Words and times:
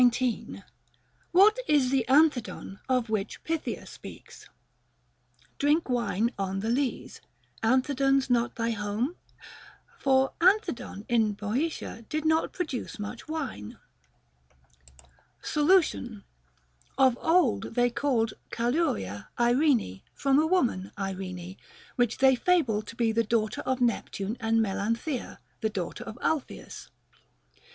What 1.31 1.59
is 1.67 1.91
the 1.91 2.03
Anthedon 2.09 2.79
of 2.89 3.07
which 3.11 3.43
Pythia 3.43 3.85
speaks, 3.85 4.49
Drink 5.59 5.89
wine 5.91 6.31
on 6.39 6.59
th' 6.61 6.73
lees, 6.73 7.21
Anthedon's 7.61 8.27
not 8.27 8.55
thy 8.55 8.71
home 8.71 9.17
f 9.39 9.45
For 10.01 10.33
Anthedon 10.41 11.05
in 11.07 11.33
Boeotia 11.35 12.03
did 12.09 12.25
not 12.25 12.51
produce 12.51 12.97
much 12.97 13.27
wine. 13.27 13.77
Solution. 15.43 16.23
Of 16.97 17.15
old 17.21 17.75
they 17.75 17.91
called 17.91 18.33
Calauria 18.49 19.27
Irene 19.39 20.01
from 20.15 20.39
a 20.39 20.47
woman 20.47 20.91
Irene, 20.97 21.57
which 21.95 22.17
they 22.17 22.33
fable 22.33 22.81
to 22.81 22.95
be 22.95 23.11
the 23.11 23.23
daughter 23.23 23.61
of 23.67 23.79
Nep 23.79 24.09
tune 24.09 24.35
and 24.39 24.61
Melanthea, 24.63 25.37
the 25.59 25.69
daughter 25.69 26.03
of 26.05 26.17
Alpheus. 26.23 26.89